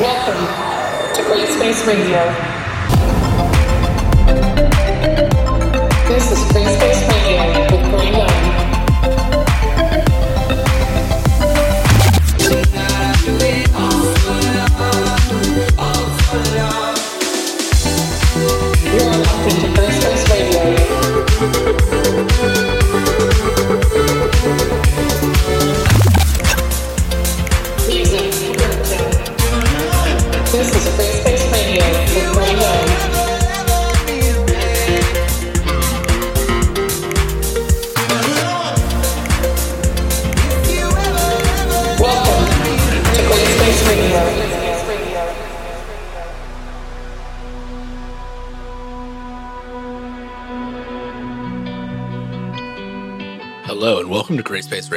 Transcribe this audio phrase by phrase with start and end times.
[0.00, 2.24] Welcome to Gray Space Radio.
[6.08, 7.09] This is Gray Space Radio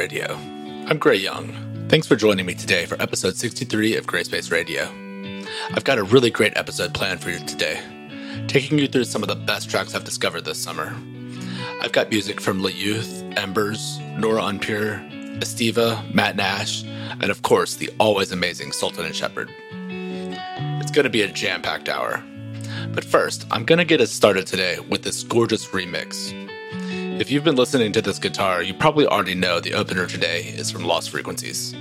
[0.04, 0.34] Radio.
[0.86, 1.88] I'm grayyoung.
[1.88, 4.82] Thanks for joining me today for episode 63 of Gray Space Radio.
[5.72, 7.80] I've got a really great episode planned for you today,
[8.46, 10.94] taking you through some of the best tracks I've discovered this summer.
[11.80, 14.96] I've got music from Le Youth, EMBRZ, Nora En Pure,
[15.40, 19.50] Estiva, Matt Nash, and of course the always amazing Sultan and Shepard.
[20.82, 22.22] It's going to be a jam packed hour.
[22.88, 26.43] But first, I'm going to get us started today with this gorgeous remix
[27.20, 30.70] if you've been listening to this guitar, you probably already know the opener today is
[30.70, 31.72] from Lost Frequencies.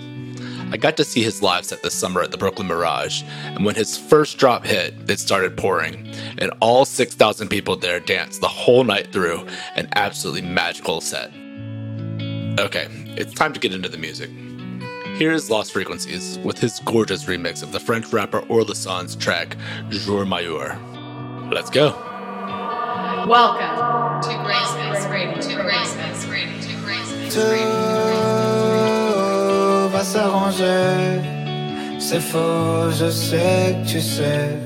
[0.71, 3.73] I got to see his live set this summer at the Brooklyn Mirage, and when
[3.73, 8.83] his first drop hit, it started pouring, and all 6,000 people there danced the whole
[8.83, 11.31] night through an absolutely magical set.
[12.59, 12.87] Okay,
[13.17, 14.29] it's time to get into the music.
[15.17, 19.57] Here is Lost Frequencies with his gorgeous remix of the French rapper Orlesan's track
[19.89, 20.77] Jour Meilleur.
[21.51, 22.12] Let's go.
[23.27, 25.41] Welcome to Gray Space Radio.
[25.41, 26.59] To Gray Space Radio.
[26.59, 27.41] To Gray Space Tout
[29.93, 31.21] va s'arranger.
[31.99, 34.57] C'est faux, je sais que tu sais.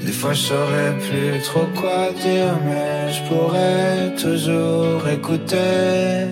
[0.00, 6.28] Des fois je saurais plus trop quoi dire, mais je pourrais toujours écouter.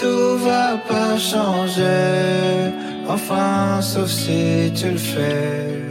[0.00, 2.72] Tout va pas changer,
[3.06, 5.87] enfin sauf si tu le fais.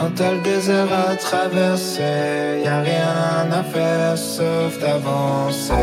[0.00, 5.74] Quand t'as le désert à traverser, y a rien à faire sauf d'avancer.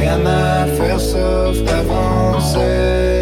[0.00, 3.13] Rien à faire sauf d'avancer.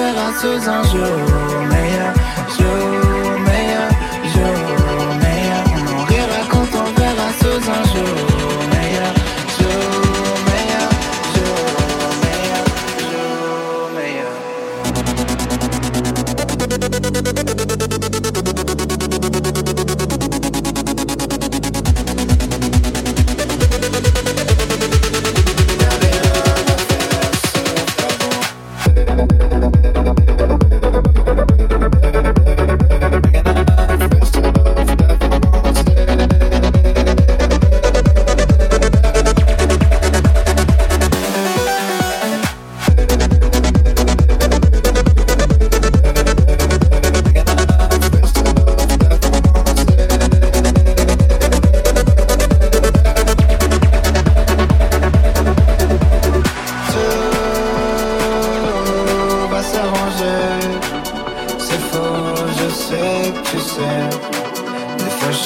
[0.00, 1.39] Verra sous un jour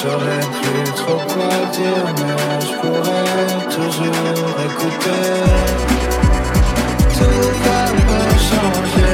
[0.05, 5.23] Saurais plus trop quoi dire, mais je pourrais toujours écouter.
[7.17, 9.04] Tout va pas changer.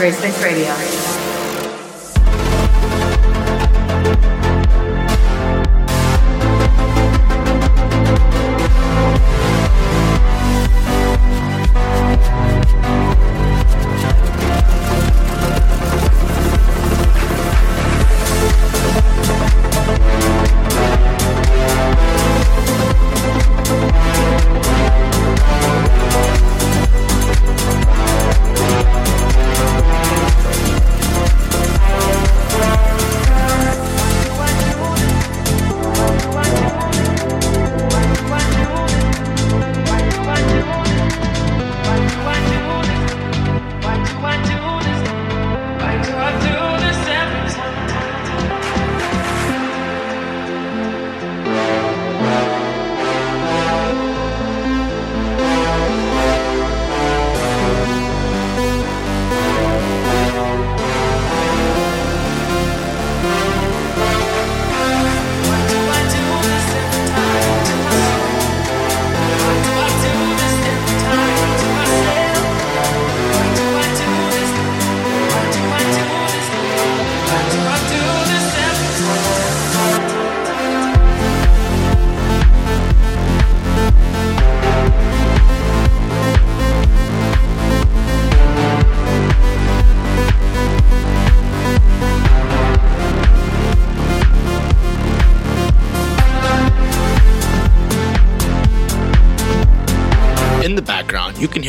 [0.00, 0.18] Grace.
[0.18, 0.69] Thanks radio.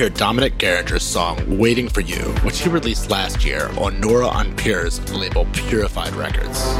[0.01, 4.55] Hear Dominik Gehringer's song Waiting for You, which he released last year on Nora En
[4.55, 6.73] Pure's label Purified Records.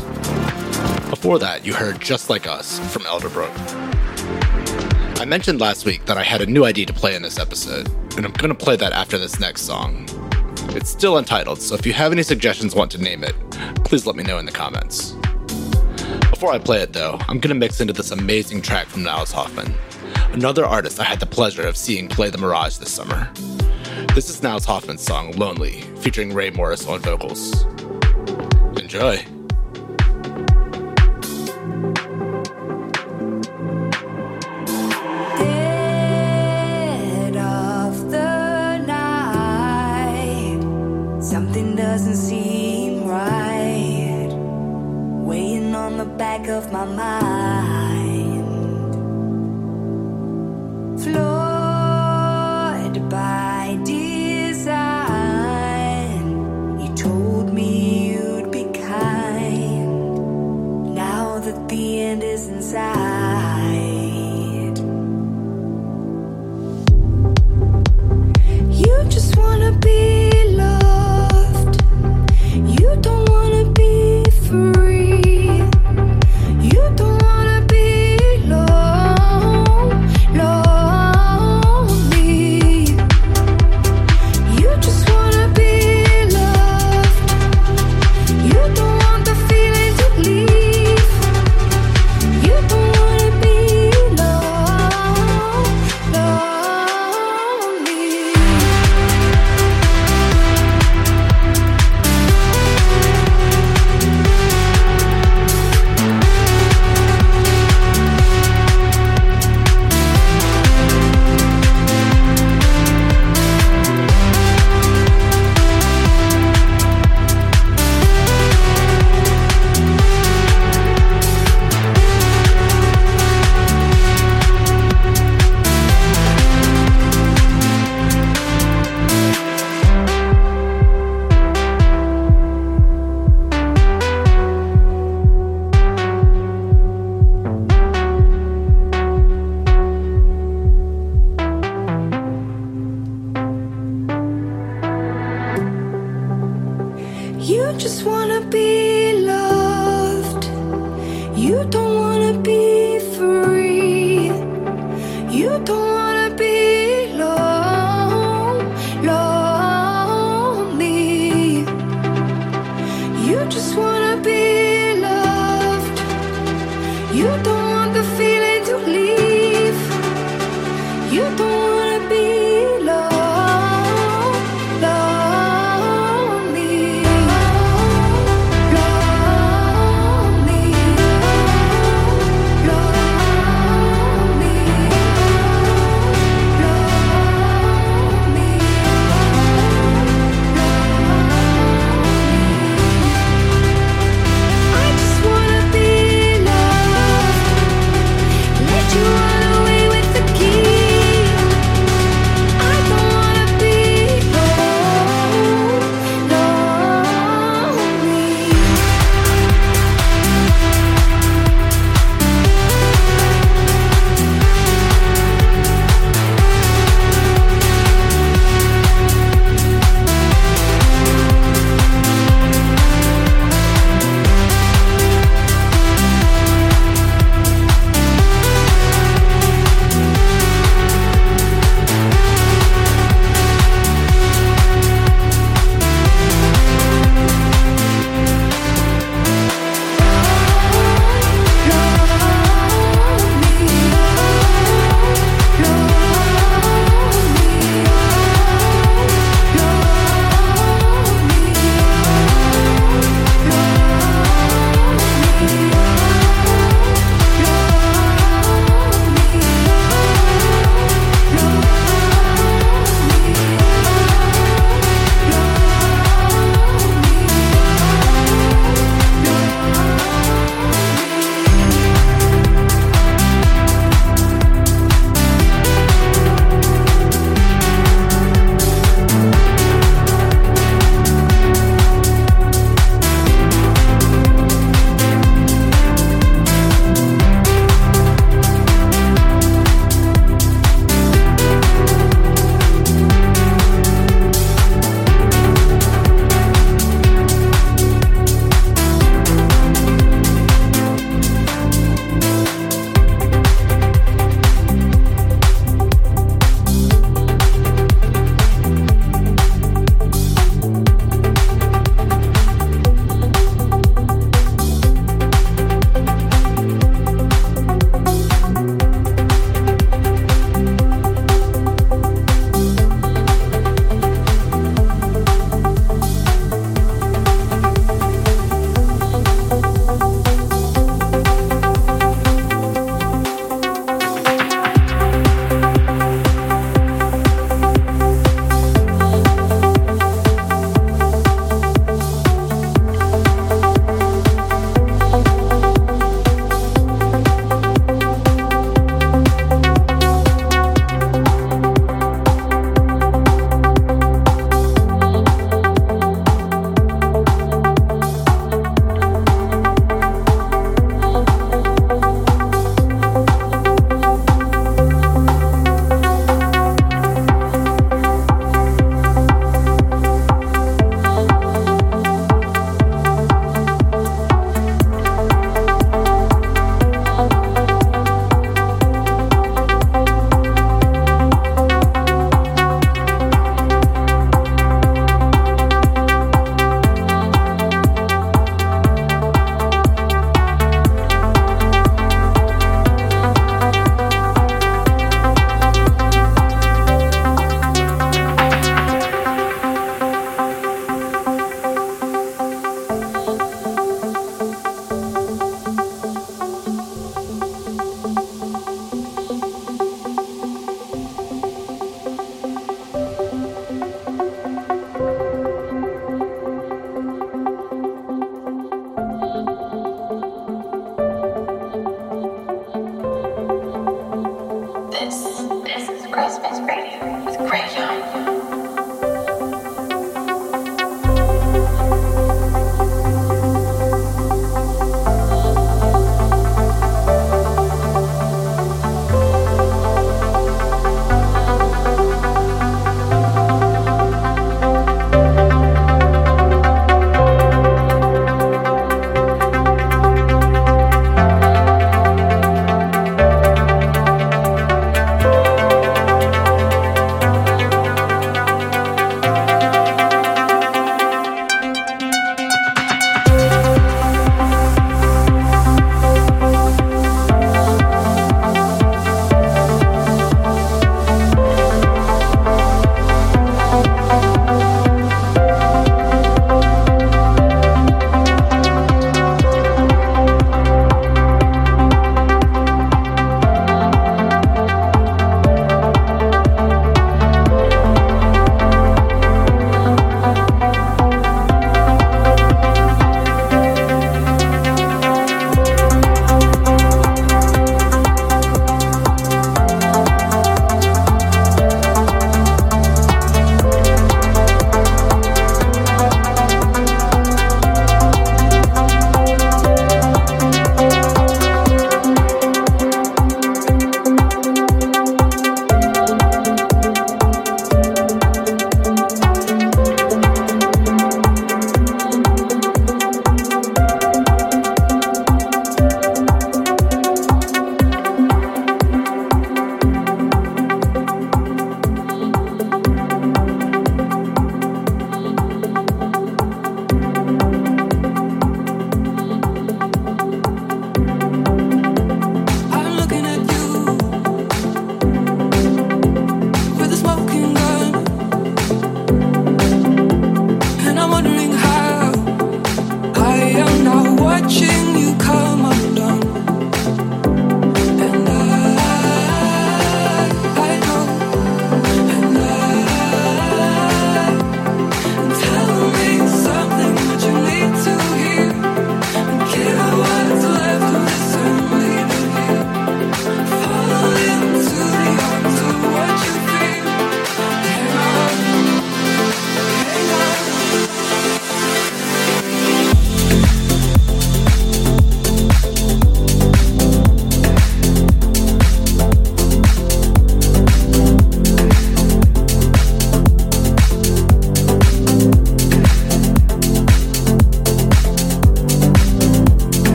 [1.08, 3.52] Before that, you heard Just Like Us from Elderbrook.
[5.20, 7.90] I mentioned last week that I had a new idea to play in this episode,
[8.18, 10.08] and I'm going to play that after this next song.
[10.70, 13.36] It's still untitled, so if you have any suggestions want to name it,
[13.84, 15.12] please let me know in the comments.
[16.32, 19.76] Before I play it though, I'm gonna mix into this amazing track from Nils Hoffman,
[20.34, 23.30] another artist I had the pleasure of seeing play the Mirage this summer.
[24.16, 27.66] This is Nils Hoffman's song Lonely, featuring Ray Morris on vocals.
[28.78, 29.18] Enjoy.
[35.38, 40.60] Dead of the night,
[41.22, 44.30] something doesn't seem right.
[44.32, 47.31] Weighing on the back of my mind,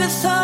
[0.00, 0.39] never thought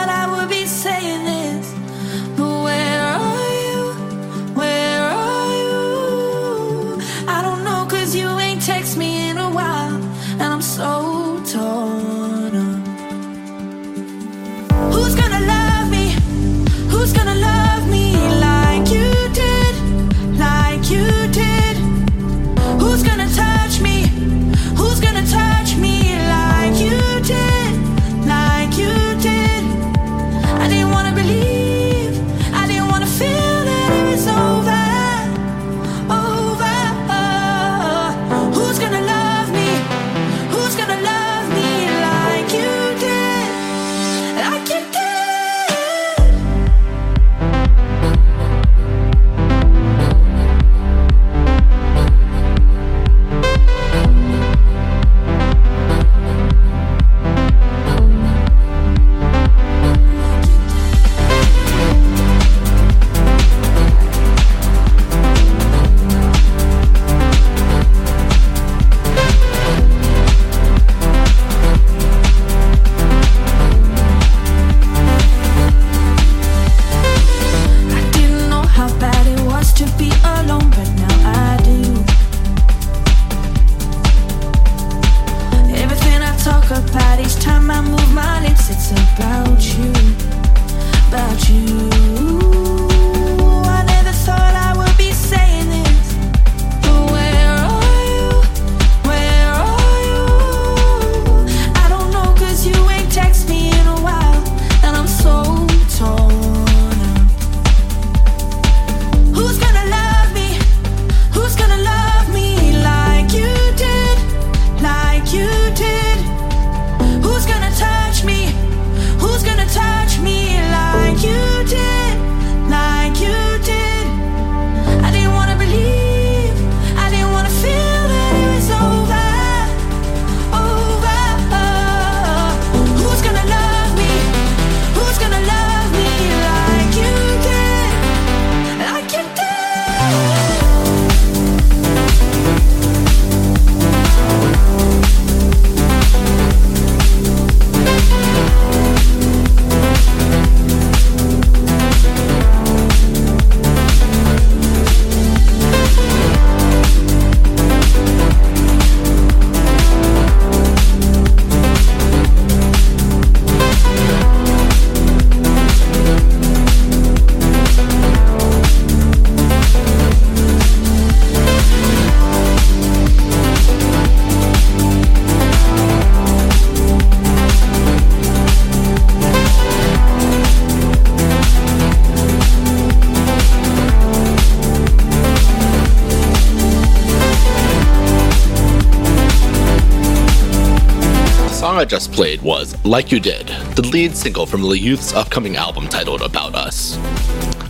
[191.87, 196.21] just played was Like You Did, the lead single from Le Youth's upcoming album titled
[196.21, 196.99] About Us.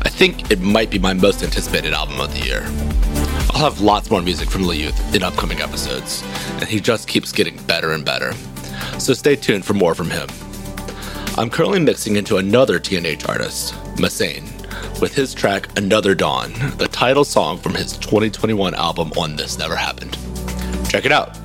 [0.03, 2.63] I think it might be my most anticipated album of the year.
[3.51, 7.31] I'll have lots more music from Le Youth in upcoming episodes, and he just keeps
[7.31, 8.33] getting better and better.
[8.99, 10.29] So stay tuned for more from him.
[11.39, 14.49] I'm currently mixing into another TNH artist, Massane,
[15.01, 19.77] with his track Another Dawn, the title song from his 2021 album On This Never
[19.77, 20.17] Happened.
[20.89, 21.37] Check it out.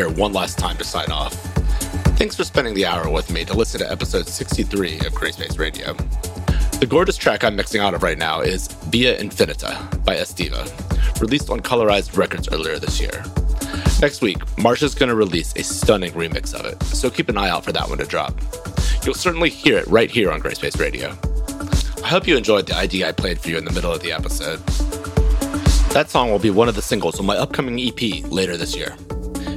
[0.00, 1.34] Here one last time to sign off.
[2.16, 5.92] Thanks for spending the hour with me to listen to episode 63 of Grayspace Radio.
[6.78, 10.64] The gorgeous track I'm mixing out of right now is Via Infinita by Estiva,
[11.20, 13.22] released on Colorized Records earlier this year.
[14.00, 17.50] Next week, Marsha's going to release a stunning remix of it, so keep an eye
[17.50, 18.32] out for that one to drop.
[19.04, 21.10] You'll certainly hear it right here on Grayspace Radio.
[22.02, 24.12] I hope you enjoyed the ID I played for you in the middle of the
[24.12, 24.60] episode.
[25.92, 28.96] That song will be one of the singles on my upcoming EP later this year.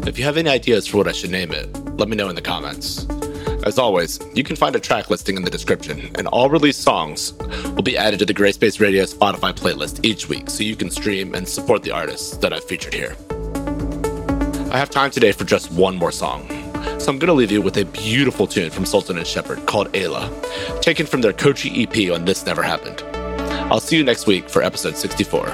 [0.08, 2.36] If you have any ideas for what I should name it, let me know in
[2.36, 3.06] the comments.
[3.64, 7.34] As always, you can find a track listing in the description, and all released songs
[7.76, 11.34] will be added to the Grayspace Radio Spotify playlist each week so you can stream
[11.34, 13.16] and support the artists that I've featured here.
[14.72, 16.48] I have time today for just one more song,
[17.00, 19.92] so I'm going to leave you with a beautiful tune from Sultan and Shepard called
[19.94, 23.02] Ayla, taken from their Kochi EP on This Never Happened.
[23.72, 25.46] I'll see you next week for episode 64.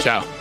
[0.00, 0.37] Ciao.